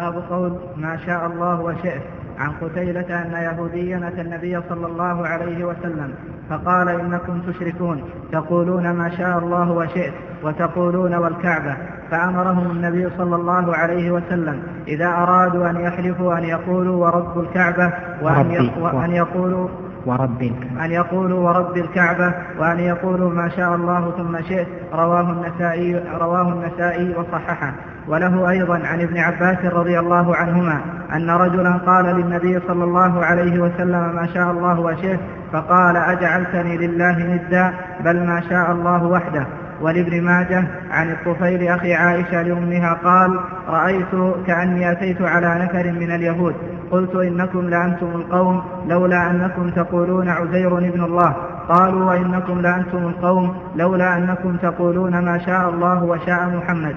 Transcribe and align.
باب 0.00 0.22
قول 0.30 0.52
ما 0.76 0.96
شاء 1.06 1.26
الله 1.26 1.60
وشئت 1.60 2.02
عن 2.38 2.52
قتيلة 2.52 3.22
أن 3.22 3.32
يهوديا 3.32 4.08
أتى 4.08 4.20
النبي 4.20 4.60
صلى 4.68 4.86
الله 4.86 5.26
عليه 5.26 5.64
وسلم 5.64 6.14
فقال 6.50 6.88
إنكم 6.88 7.40
تشركون 7.40 8.02
تقولون 8.32 8.90
ما 8.90 9.10
شاء 9.16 9.38
الله 9.38 9.70
وشئت 9.70 10.12
وتقولون 10.42 11.14
والكعبة. 11.14 11.76
فأمرهم 12.10 12.70
النبي 12.70 13.08
صلى 13.18 13.36
الله 13.36 13.76
عليه 13.76 14.10
وسلم 14.10 14.62
إذا 14.88 15.06
أرادوا 15.06 15.70
أن 15.70 15.80
يحلفوا 15.80 16.38
أن 16.38 16.44
يقولوا 16.44 17.06
ورب 17.06 17.40
الكعبة 17.40 17.92
وأن, 18.22 18.70
وأن 18.80 19.10
يقولوا 19.10 19.68
ورب 20.06 20.42
أن 20.80 20.90
يقولوا 20.90 21.48
ورب 21.48 21.76
الكعبة 21.76 22.34
وأن 22.58 22.78
يقولوا 22.78 23.30
ما 23.30 23.48
شاء 23.48 23.74
الله 23.74 24.12
ثم 24.16 24.42
شئت 24.48 24.68
رواه 24.92 25.32
النسائي 25.32 26.04
رواه 26.20 26.48
النسائي 26.52 27.14
وصححه. 27.16 27.74
وله 28.08 28.50
أيضا 28.50 28.78
عن 28.84 29.00
ابن 29.00 29.18
عباس 29.18 29.64
رضي 29.64 29.98
الله 29.98 30.36
عنهما 30.36 30.80
أن 31.12 31.30
رجلا 31.30 31.72
قال 31.72 32.04
للنبي 32.04 32.60
صلى 32.68 32.84
الله 32.84 33.24
عليه 33.24 33.60
وسلم 33.60 34.14
ما 34.14 34.28
شاء 34.34 34.50
الله 34.50 34.80
وشئت 34.80 35.20
فقال 35.52 35.96
أجعلتني 35.96 36.76
لله 36.76 37.18
ندا 37.18 37.72
بل 38.04 38.26
ما 38.26 38.42
شاء 38.48 38.72
الله 38.72 39.04
وحده. 39.04 39.46
ولابن 39.80 40.22
ماجه 40.22 40.64
عن 40.90 41.10
الطفيل 41.10 41.68
أخي 41.68 41.94
عائشة 41.94 42.42
لأمها 42.42 42.92
قال 43.04 43.40
رأيت 43.68 44.34
كأني 44.46 44.92
أتيت 44.92 45.22
على 45.22 45.64
نفر 45.64 45.92
من 45.92 46.14
اليهود. 46.14 46.54
قلت 46.90 47.14
إنكم 47.14 47.60
لأنتم 47.60 48.06
القوم 48.06 48.62
لولا 48.88 49.30
أنكم 49.30 49.70
تقولون 49.70 50.28
عزير 50.28 50.78
ابن 50.78 51.04
الله. 51.04 51.36
قالوا 51.68 52.04
وإنكم 52.04 52.60
لأنتم 52.60 52.98
القوم 52.98 53.56
لولا 53.76 54.16
أنكم 54.16 54.56
تقولون 54.56 55.24
ما 55.24 55.38
شاء 55.38 55.68
الله 55.68 56.04
وشاء 56.04 56.48
محمد. 56.56 56.94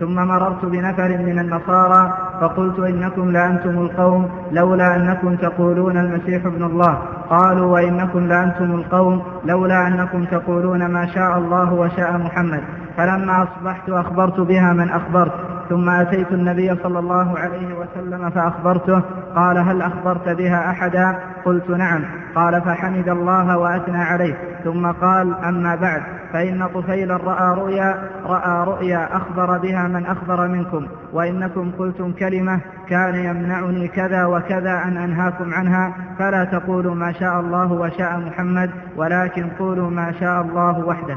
ثم 0.00 0.14
مررت 0.14 0.64
بنفر 0.64 1.08
من 1.08 1.38
النصارى 1.38 2.12
فقلت 2.40 2.78
إنكم 2.78 3.30
لأنتم 3.30 3.70
القوم 3.70 4.28
لولا 4.52 4.96
أنكم 4.96 5.36
تقولون 5.36 5.98
المسيح 5.98 6.46
ابن 6.46 6.64
الله. 6.64 6.98
قالوا 7.30 7.72
وإنكم 7.72 8.26
لأنتم 8.26 8.74
القوم 8.74 9.22
لولا 9.44 9.86
أنكم 9.86 10.24
تقولون 10.24 10.86
ما 10.86 11.06
شاء 11.06 11.38
الله 11.38 11.72
وشاء 11.72 12.18
محمد. 12.18 12.60
فلما 12.96 13.42
أصبحت 13.42 13.90
أخبرت 13.90 14.40
بها 14.40 14.72
من 14.72 14.90
أخبرت. 14.90 15.32
ثم 15.68 15.90
أتيت 15.90 16.32
النبي 16.32 16.74
صلى 16.82 16.98
الله 16.98 17.38
عليه 17.38 17.74
وسلم 17.74 18.30
فأخبرته. 18.30 19.02
قال 19.36 19.58
هل 19.58 19.82
أخبرت 19.82 20.28
بها 20.28 20.70
أحدا؟ 20.70 21.18
قلت 21.44 21.70
نعم. 21.70 22.04
قال 22.34 22.62
فحمد 22.62 23.08
الله 23.08 23.58
وأثنى 23.58 24.02
عليه. 24.02 24.34
ثم 24.64 24.86
قال 24.86 25.34
أما 25.44 25.74
بعد. 25.74 26.02
فإن 26.36 26.66
طفيلا 26.66 27.16
رأى 27.16 27.54
رؤيا 27.54 28.10
رأى 28.24 28.64
رؤيا 28.64 29.16
أخبر 29.16 29.58
بها 29.58 29.88
من 29.88 30.06
أخبر 30.06 30.48
منكم. 30.48 30.88
وإنكم 31.12 31.70
قلتم 31.78 32.12
كلمة 32.12 32.60
كان 32.88 33.14
يمنعني 33.14 33.88
كذا 33.88 34.24
وكذا 34.24 34.82
أن 34.84 34.96
أنهاكم 34.96 35.54
عنها. 35.54 35.94
فلا 36.18 36.44
تقولوا 36.44 36.94
ما 36.94 37.12
شاء 37.12 37.40
الله 37.40 37.72
وشاء 37.72 38.18
محمد 38.18 38.70
ولكن 38.96 39.48
قولوا 39.48 39.90
ما 39.90 40.12
شاء 40.12 40.42
الله 40.42 40.78
وحده. 40.78 41.16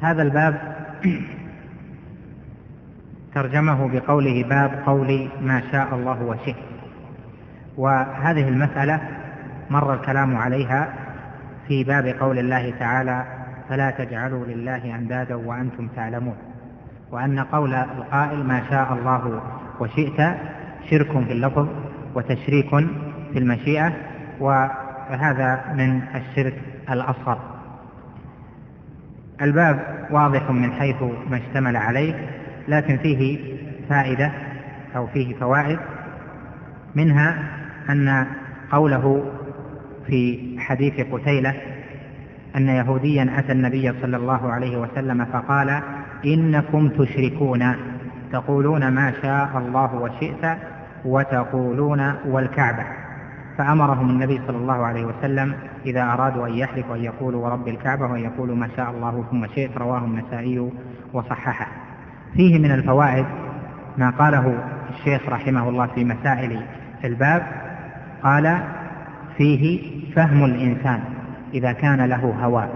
هذا 0.00 0.22
الباب 0.22 0.76
ترجمه 3.34 3.88
بقوله 3.88 4.44
باب 4.48 4.82
قول 4.86 5.28
ما 5.42 5.62
شاء 5.72 5.94
الله 5.94 6.22
وشئت. 6.22 6.56
وهذه 7.76 8.48
المسألة 8.48 9.15
مر 9.70 9.94
الكلام 9.94 10.36
عليها 10.36 10.94
في 11.68 11.84
باب 11.84 12.06
قول 12.06 12.38
الله 12.38 12.74
تعالى 12.78 13.24
فلا 13.68 13.90
تجعلوا 13.90 14.44
لله 14.46 14.94
أندادا 14.94 15.34
وأنتم 15.34 15.88
تعلمون. 15.96 16.36
وأن 17.10 17.40
قول 17.40 17.74
القائل 17.74 18.44
ما 18.44 18.62
شاء 18.70 18.92
الله 18.92 19.42
وشئت 19.80 20.36
شرك 20.90 21.24
في 21.24 21.32
اللفظ 21.32 21.68
وتشريك 22.14 22.70
في 23.32 23.38
المشيئة. 23.38 23.92
وهذا 24.40 25.64
من 25.74 26.02
الشرك 26.14 26.62
الأصغر. 26.90 27.38
الباب 29.42 30.06
واضح 30.10 30.50
من 30.50 30.72
حيث 30.72 31.02
ما 31.02 31.36
اشتمل 31.36 31.76
عليه 31.76 32.28
لكن 32.68 32.96
فيه 32.96 33.38
فائدة 33.88 34.32
أو 34.96 35.06
فيه 35.06 35.34
فوائد 35.34 35.78
منها 36.94 37.38
أن 37.90 38.26
قوله 38.72 39.32
في 40.06 40.56
حديث 40.58 41.00
قتيلة 41.12 41.54
أن 42.56 42.68
يهوديا 42.68 43.38
أتى 43.38 43.52
النبي 43.52 43.92
صلى 44.02 44.16
الله 44.16 44.52
عليه 44.52 44.76
وسلم 44.76 45.24
فقال 45.24 45.82
إنكم 46.24 46.88
تشركون 46.88 47.76
تقولون 48.32 48.88
ما 48.88 49.12
شاء 49.22 49.50
الله 49.58 49.94
وشئت 49.94 50.58
وتقولون 51.04 52.14
والكعبة. 52.26 52.84
فأمرهم 53.58 54.10
النبي 54.10 54.40
صلى 54.46 54.56
الله 54.56 54.86
عليه 54.86 55.04
وسلم 55.04 55.54
إذا 55.86 56.02
أرادوا 56.02 56.46
أن 56.46 56.52
يحلفوا 56.54 56.96
أن 56.96 57.04
يقولوا 57.04 57.46
ورب 57.46 57.68
الكعبة 57.68 58.06
وأن 58.06 58.20
يقولوا 58.20 58.56
ما 58.56 58.68
شاء 58.76 58.90
الله 58.90 59.24
ثم 59.30 59.46
شئت 59.46 59.78
رواه 59.78 59.98
النسائي 59.98 60.70
وصححه. 61.12 61.66
فيه 62.34 62.58
من 62.58 62.72
الفوائد 62.72 63.26
ما 63.98 64.10
قاله 64.10 64.58
الشيخ 64.90 65.28
رحمه 65.28 65.68
الله 65.68 65.86
في 65.86 66.04
مسائل 66.04 66.62
الباب. 67.04 67.42
قال 68.22 68.60
فيه 69.38 69.90
فهم 70.14 70.44
الإنسان 70.44 71.00
إذا 71.54 71.72
كان 71.72 72.04
له 72.04 72.34
هوى. 72.42 72.68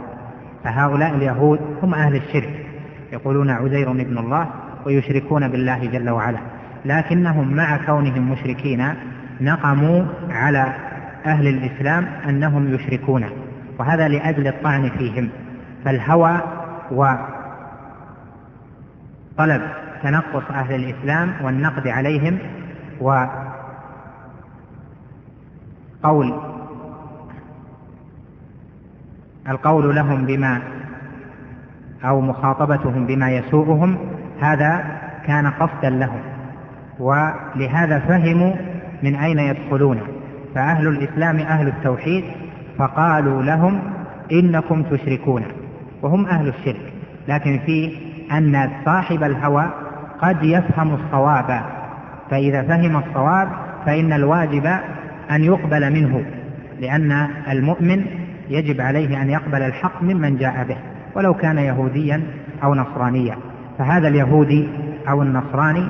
فهؤلاء 0.64 1.14
اليهود 1.14 1.60
هم 1.82 1.94
أهل 1.94 2.16
الشرك. 2.16 2.66
يقولون 3.12 3.50
عزير 3.50 3.90
ابن 3.90 4.18
الله 4.18 4.46
ويشركون 4.86 5.48
بالله 5.48 5.86
جل 5.86 6.10
وعلا. 6.10 6.38
لكنهم 6.84 7.54
مع 7.54 7.76
كونهم 7.86 8.32
مشركين 8.32 8.94
نقموا 9.40 10.04
على 10.30 10.74
أهل 11.26 11.48
الإسلام 11.48 12.06
أنهم 12.28 12.74
يشركون. 12.74 13.24
وهذا 13.78 14.08
لأجل 14.08 14.46
الطعن 14.46 14.88
فيهم. 14.88 15.28
فالهوى 15.84 16.40
وطلب 16.90 17.20
تنقص 20.02 20.42
أهل 20.50 20.74
الإسلام 20.74 21.34
والنقد 21.44 21.88
عليهم 21.88 22.38
وقول 23.00 23.30
القول 29.50 29.94
لهم 29.94 30.26
بما 30.26 30.62
أو 32.04 32.20
مخاطبتهم 32.20 33.06
بما 33.06 33.30
يسوءهم 33.30 33.98
هذا 34.40 34.84
كان 35.26 35.46
قصدا 35.46 35.90
لهم. 35.90 36.20
ولهذا 36.98 37.98
فهموا 37.98 38.54
من 39.02 39.14
أين 39.16 39.38
يدخلون. 39.38 40.00
فأهل 40.54 40.88
الإسلام 40.88 41.38
أهل 41.38 41.68
التوحيد 41.68 42.24
فقالوا 42.78 43.42
لهم 43.42 43.80
إنكم 44.32 44.82
تشركون. 44.82 45.42
وهم 46.02 46.26
أهل 46.26 46.48
الشرك. 46.48 46.92
لكن 47.28 47.58
في 47.66 47.92
أن 48.32 48.70
صاحب 48.84 49.22
الهوى 49.22 49.66
قد 50.22 50.44
يفهم 50.44 50.94
الصواب. 50.94 51.62
فإذا 52.30 52.62
فهم 52.62 52.96
الصواب 52.96 53.48
فإن 53.86 54.12
الواجب 54.12 54.66
أن 55.30 55.44
يقبل 55.44 55.92
منه 55.92 56.24
لأن 56.80 57.28
المؤمن 57.50 58.04
يجب 58.50 58.80
عليه 58.80 59.22
أن 59.22 59.30
يقبل 59.30 59.62
الحق 59.62 60.02
ممن 60.02 60.36
جاء 60.36 60.64
به 60.68 60.76
ولو 61.14 61.34
كان 61.34 61.58
يهوديا 61.58 62.22
أو 62.62 62.74
نصرانيا. 62.74 63.36
فهذا 63.78 64.08
اليهودي 64.08 64.68
أو 65.08 65.22
النصراني 65.22 65.88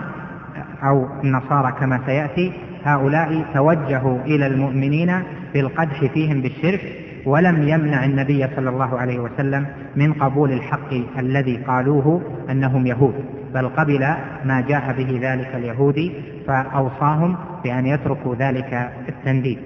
أو 0.82 1.06
النصارى 1.25 1.72
كما 1.81 2.00
سيأتي 2.06 2.53
هؤلاء 2.84 3.44
توجهوا 3.54 4.19
إلى 4.20 4.47
المؤمنين 4.47 5.22
بالقدح 5.54 6.04
فيهم 6.04 6.41
بالشرك 6.41 6.81
ولم 7.26 7.69
يمنع 7.69 8.04
النبي 8.04 8.47
صلى 8.56 8.70
الله 8.70 8.99
عليه 8.99 9.19
وسلم 9.19 9.66
من 9.97 10.12
قبول 10.12 10.53
الحق 10.53 10.93
الذي 11.19 11.56
قالوه 11.56 12.22
أنهم 12.50 12.87
يهود. 12.87 13.15
بل 13.55 13.69
قبل 13.69 14.00
ما 14.44 14.61
جاء 14.69 14.94
به 14.99 15.19
ذلك 15.23 15.55
اليهودي 15.55 16.12
فأوصاهم 16.46 17.37
بأن 17.64 17.87
يتركوا 17.87 18.35
ذلك 18.35 18.90
التنديد. 19.08 19.58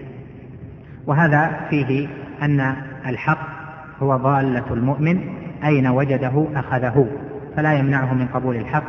وهذا 1.06 1.60
فيه 1.70 2.08
أن 2.42 2.76
الحق 3.06 3.38
هو 4.02 4.16
ضالة 4.16 4.64
المؤمن 4.70 5.20
أين 5.64 5.86
وجده 5.86 6.46
أخذه 6.56 7.06
فلا 7.56 7.72
يمنعه 7.72 8.14
من 8.14 8.26
قبول 8.26 8.56
الحق 8.56 8.84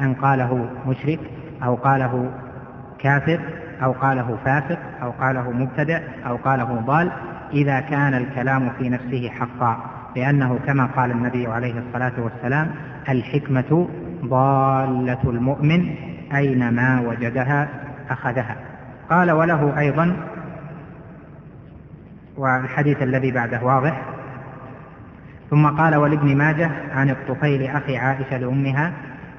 أن 0.00 0.14
قاله 0.14 0.68
مشرك 0.86 1.20
أو 1.64 1.74
قاله 1.74 2.30
كافر 2.98 3.40
أو 3.82 3.92
قاله 3.92 4.36
فاسق 4.44 4.78
أو 5.02 5.10
قاله 5.10 5.50
مبتدع 5.50 6.00
أو 6.26 6.36
قاله 6.36 6.64
ضال 6.86 7.10
إذا 7.52 7.80
كان 7.80 8.14
الكلام 8.14 8.70
في 8.78 8.88
نفسه 8.88 9.28
حقا 9.28 9.76
لأنه 10.16 10.58
كما 10.66 10.86
قال 10.86 11.10
النبي 11.10 11.46
عليه 11.46 11.74
الصلاة 11.78 12.12
والسلام 12.18 12.70
الحكمة 13.08 13.88
ضالة 14.24 15.18
المؤمن 15.24 15.94
أينما 16.34 17.00
وجدها 17.00 17.68
أخذها. 18.10 18.56
قال 19.10 19.30
وله 19.30 19.78
أيضا 19.78 20.16
والحديث 22.40 23.02
الذي 23.02 23.30
بعده 23.30 23.62
واضح. 23.62 24.02
ثم 25.50 25.66
قال 25.66 25.96
ولابن 25.96 26.36
ماجه 26.36 26.70
عن 26.94 27.10
الطفيل 27.10 27.66
أخي 27.66 27.96
عائشة 27.96 28.38
لأمها 28.38 28.92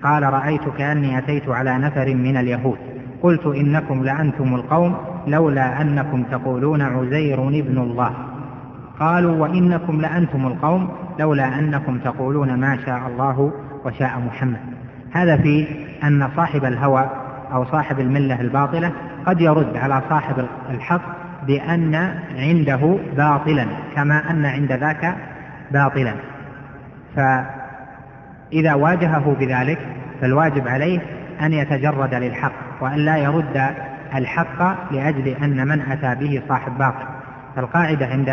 قال 0.04 0.24
رأيت 0.24 0.70
كأني 0.78 1.18
أتيت 1.18 1.50
على 1.50 1.78
نفر 1.78 2.16
من 2.16 2.38
اليهود. 2.38 2.78
قلت 3.22 3.46
إنكم 3.46 4.04
لأنتم 4.04 4.56
القوم 4.56 4.98
لولا 5.28 5.82
أنكم 5.82 6.24
تقولون 6.24 6.82
عزير 6.82 7.48
ابن 7.48 7.78
الله. 7.78 8.14
قالوا 9.00 9.36
وإنكم 9.36 10.02
لأنتم 10.02 10.48
القوم 10.48 10.90
لولا 11.20 11.60
أنكم 11.60 11.98
تقولون 11.98 12.60
ما 12.60 12.78
شاء 12.86 13.08
الله 13.08 13.54
وشاء 13.86 14.20
محمد. 14.20 14.60
هذا 15.12 15.38
في 15.38 15.68
أن 16.04 16.30
صاحب 16.36 16.66
الهوى 16.66 17.10
أو 17.54 17.66
صاحب 17.66 18.00
الملة 18.00 18.42
الباطلة 18.42 18.92
قد 19.26 19.42
يرد 19.42 19.78
على 19.78 20.02
صاحب 20.10 20.46
الحق 20.70 21.21
بأن 21.48 21.96
عنده 22.38 22.98
باطلا 23.18 23.68
كما 23.96 24.32
أن 24.32 24.46
عند 24.46 24.72
ذاك 24.72 25.16
باطلا. 25.72 26.14
فإذا 27.16 28.74
واجهه 28.74 29.36
بذلك 29.40 29.80
فالواجب 30.22 30.68
عليه 30.68 31.00
أن 31.42 31.54
يتجرد 31.54 32.14
للحق 32.14 32.54
وأن 32.82 32.98
لا 32.98 33.18
يرد 33.18 33.74
الحق 34.16 34.92
لأجل 34.94 35.28
أن 35.28 35.68
من 35.68 35.82
أتى 35.82 36.16
به 36.16 36.42
صاحب 36.48 36.78
باطل. 36.78 37.06
فالقاعدة 37.56 38.06
عند 38.06 38.30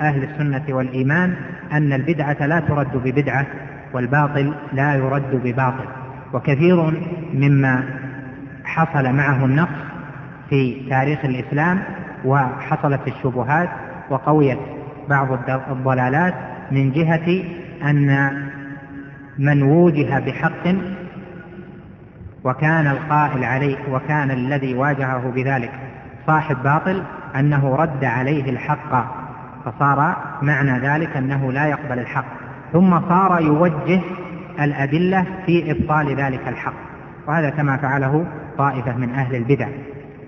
أهل 0.00 0.22
السنة 0.22 0.64
والإيمان 0.68 1.34
أن 1.72 1.92
البدعة 1.92 2.46
لا 2.46 2.60
ترد 2.60 2.96
ببدعة 2.96 3.46
والباطل 3.92 4.54
لا 4.72 4.94
يرد 4.94 5.40
بباطل. 5.44 5.84
وكثير 6.32 6.76
مما 7.34 7.84
حصل 8.64 9.12
معه 9.12 9.44
النقص 9.44 9.88
في 10.50 10.86
تاريخ 10.90 11.24
الإسلام 11.24 11.82
وحصلت 12.24 13.00
الشبهات 13.06 13.68
وقويت 14.10 14.58
بعض 15.08 15.28
الضلالات 15.70 16.34
من 16.70 16.92
جهة 16.92 17.44
أن 17.84 18.32
من 19.38 19.62
وجه 19.62 20.18
بحق 20.18 20.74
وكان 22.44 22.86
القائل 22.86 23.44
عليه 23.44 23.76
وكان 23.90 24.30
الذي 24.30 24.74
واجهه 24.74 25.30
بذلك 25.34 25.70
صاحب 26.26 26.62
باطل 26.62 27.02
أنه 27.36 27.76
رد 27.76 28.04
عليه 28.04 28.50
الحق 28.50 29.18
فصار 29.64 30.16
معنى 30.42 30.78
ذلك 30.78 31.16
أنه 31.16 31.52
لا 31.52 31.66
يقبل 31.66 31.98
الحق. 31.98 32.24
ثم 32.72 33.00
صار 33.08 33.40
يوجه 33.40 34.00
الأدلة 34.60 35.24
في 35.46 35.70
إبطال 35.70 36.16
ذلك 36.16 36.48
الحق. 36.48 36.74
وهذا 37.26 37.50
كما 37.50 37.76
فعله 37.76 38.26
طائفة 38.58 38.96
من 38.96 39.10
أهل 39.10 39.34
البدع. 39.34 39.68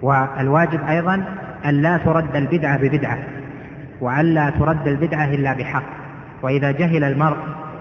والواجب 0.03 0.81
أيضا 0.89 1.25
أن 1.65 1.83
لا 1.83 1.97
ترد 1.97 2.37
البدعة 2.37 2.79
ببدعة 2.79 3.19
وأن 4.01 4.25
لا 4.25 4.51
ترد 4.51 4.89
البدعة 4.89 5.25
إلا 5.25 5.53
بحق. 5.53 5.83
وإذا 6.43 6.71
جهل 6.71 7.05
المرء 7.05 7.37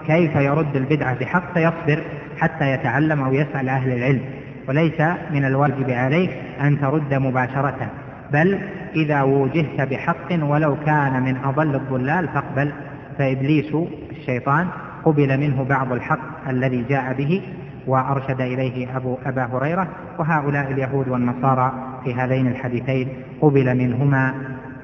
كيف 0.06 0.36
يرد 0.36 0.76
البدعة 0.76 1.18
بحق 1.18 1.54
فيصبر 1.54 2.02
حتى 2.38 2.70
يتعلم 2.72 3.22
أو 3.22 3.34
يسأل 3.34 3.68
أهل 3.68 3.92
العلم. 3.92 4.20
وليس 4.68 5.00
من 5.30 5.44
الواجب 5.44 5.90
عليك 5.90 6.30
أن 6.60 6.80
ترد 6.80 7.14
مباشرة 7.14 7.90
بل 8.32 8.58
إذا 8.96 9.22
وجهت 9.22 9.80
بحق 9.80 10.32
ولو 10.42 10.76
كان 10.86 11.22
من 11.22 11.36
أضل 11.44 11.74
الضلال 11.74 12.28
فاقبل. 12.28 12.72
فإبليس 13.18 13.76
الشيطان 14.10 14.66
قبل 15.04 15.40
منه 15.40 15.64
بعض 15.64 15.92
الحق 15.92 16.48
الذي 16.48 16.84
جاء 16.88 17.12
به 17.12 17.42
وأرشد 17.86 18.40
إليه 18.40 18.96
أبو 18.96 19.18
أبا 19.26 19.44
هريرة 19.44 19.88
وهؤلاء 20.18 20.70
اليهود 20.72 21.08
والنصارى 21.08 21.72
في 22.04 22.14
هذين 22.14 22.46
الحديثين 22.46 23.08
قبل 23.40 23.74
منهما 23.74 24.34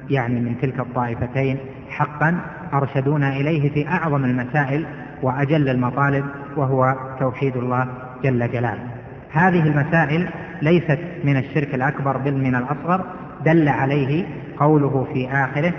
يعني 0.09 0.39
من 0.39 0.55
تلك 0.61 0.79
الطائفتين 0.79 1.57
حقا 1.89 2.39
أرشدونا 2.73 3.37
إليه 3.37 3.69
في 3.69 3.87
أعظم 3.87 4.25
المسائل 4.25 4.85
وأجل 5.21 5.69
المطالب 5.69 6.25
وهو 6.55 6.95
توحيد 7.19 7.57
الله 7.57 7.87
جل 8.23 8.51
جلاله. 8.51 8.87
هذه 9.31 9.67
المسائل 9.67 10.29
ليست 10.61 10.99
من 11.23 11.37
الشرك 11.37 11.75
الأكبر 11.75 12.17
بل 12.17 12.33
من 12.33 12.55
الأصغر. 12.55 13.05
دل 13.45 13.69
عليه 13.69 14.25
قوله 14.57 15.07
في 15.13 15.29
آخره 15.31 15.73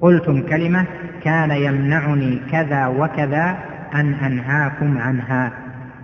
قلتم 0.00 0.42
كلمة 0.42 0.84
كان 1.22 1.50
يمنعني 1.50 2.40
كذا 2.52 2.86
وكذا 2.86 3.56
أن 3.94 4.14
أنهاكم 4.14 4.98
عنها. 4.98 5.52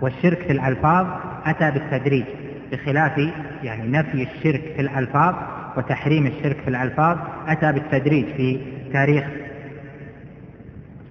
والشرك 0.01 0.37
في 0.37 0.51
الألفاظ 0.51 1.07
أتى 1.45 1.71
بالتدريج. 1.71 2.25
بخلاف 2.71 3.17
يعني 3.63 3.87
نفي 3.87 4.23
الشرك 4.23 4.61
في 4.75 4.81
الألفاظ 4.81 5.35
وتحريم 5.77 6.27
الشرك 6.27 6.57
في 6.61 6.67
الألفاظ 6.67 7.17
أتى 7.47 7.71
بالتدريج 7.71 8.25
في 8.25 8.61
تاريخ 8.93 9.23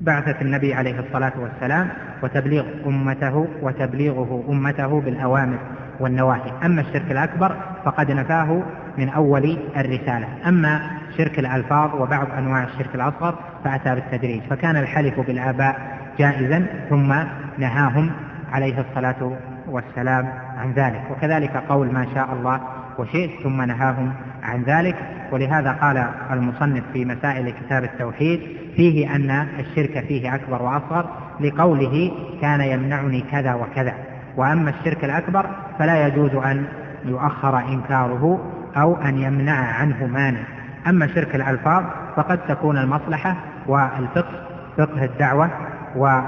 بعثة 0.01 0.41
النبي 0.41 0.75
عليه 0.75 1.01
الصلاة 1.01 1.33
والسلام 1.39 1.89
وتبليغ 2.23 2.65
أمته 2.87 3.49
وتبليغه 3.62 4.45
أمته 4.49 5.01
بالأوامر 5.01 5.59
والنواهي. 6.01 6.53
أما 6.65 6.81
الشرك 6.81 7.11
الأكبر 7.11 7.57
فقد 7.85 8.11
نفاه 8.11 8.62
من 8.99 9.09
أول 9.09 9.59
الرسالة. 9.77 10.27
أما 10.49 10.91
شرك 11.17 11.39
الألفاظ 11.39 11.95
وبعض 11.95 12.27
أنواع 12.39 12.65
الشرك 12.65 12.95
الأصغر 12.95 13.39
فأتى 13.65 13.95
بالتدريج. 13.95 14.43
فكان 14.51 14.77
الحلف 14.77 15.21
بالآباء 15.21 15.99
جائزا 16.19 16.67
ثم 16.91 17.15
نهاهم 17.59 18.11
عليه 18.53 18.81
الصلاة 18.81 19.23
والسلام 19.70 20.32
عن 20.58 20.72
ذلك. 20.72 21.02
وكذلك 21.11 21.56
قول 21.56 21.93
ما 21.93 22.06
شاء 22.14 22.32
الله 22.32 22.61
وشئت 22.99 23.31
ثم 23.43 23.62
نهاهم 23.62 24.12
عن 24.43 24.62
ذلك. 24.62 24.96
ولهذا 25.32 25.72
قال 25.72 26.06
المصنف 26.31 26.84
في 26.93 27.05
مسائل 27.05 27.50
كتاب 27.50 27.84
التوحيد 27.84 28.40
فيه 28.76 29.17
أن 29.17 29.31
الشرك 29.31 30.05
فيه 30.08 30.34
أكبر 30.34 30.62
وأصغر 30.62 31.06
لقوله 31.40 32.12
كان 32.40 32.61
يمنعني 32.61 33.20
كذا 33.20 33.55
وكذا. 33.55 33.94
وأما 34.37 34.70
الشرك 34.70 35.05
الأكبر 35.05 35.46
فلا 35.78 36.06
يجوز 36.06 36.34
أن 36.34 36.64
يؤخر 37.05 37.58
إنكاره 37.58 38.52
أو 38.76 38.96
أن 38.96 39.19
يمنع 39.19 39.56
عنه 39.56 40.06
مانع. 40.06 40.40
أما 40.87 41.06
شرك 41.06 41.34
الألفاظ 41.34 41.84
فقد 42.16 42.38
تكون 42.49 42.78
المصلحة 42.78 43.37
والفقه 43.66 44.50
فقه 44.76 45.05
الدعوة 45.05 45.50
وفقه 45.96 46.26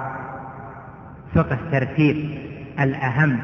ترتيب 1.72 2.38
الأهم 2.80 3.38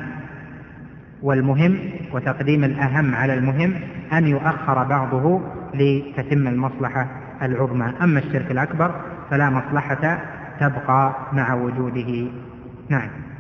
والمهم 1.23 1.79
وتقديم 2.13 2.65
الأهم 2.65 3.15
على 3.15 3.35
المهم 3.35 3.75
أن 4.13 4.27
يؤخر 4.27 4.85
بعضه 4.85 5.41
لتتم 5.75 6.49
المصلحة 6.49 7.07
العظمى. 7.43 7.93
أما 8.03 8.19
الشرك 8.19 8.51
الأكبر 8.51 8.95
فلا 9.31 9.51
مصلحة 9.51 10.19
تبقى 10.61 11.17
مع 11.33 11.55
وجوده. 11.55 12.27
نعم. 12.89 13.09